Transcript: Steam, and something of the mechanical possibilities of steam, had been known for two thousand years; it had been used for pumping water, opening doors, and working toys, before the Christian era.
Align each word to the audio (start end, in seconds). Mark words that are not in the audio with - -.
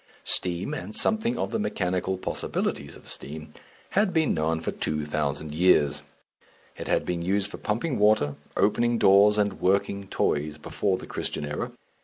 Steam, 0.25 0.73
and 0.73 0.95
something 0.95 1.37
of 1.37 1.51
the 1.51 1.59
mechanical 1.59 2.17
possibilities 2.17 2.95
of 2.95 3.07
steam, 3.07 3.53
had 3.91 4.11
been 4.11 4.33
known 4.33 4.59
for 4.59 4.71
two 4.71 5.05
thousand 5.05 5.53
years; 5.53 6.01
it 6.75 6.87
had 6.87 7.05
been 7.05 7.21
used 7.21 7.45
for 7.51 7.57
pumping 7.59 7.99
water, 7.99 8.33
opening 8.57 8.97
doors, 8.97 9.37
and 9.37 9.61
working 9.61 10.07
toys, 10.07 10.57
before 10.57 10.97
the 10.97 11.05
Christian 11.05 11.45
era. 11.45 11.71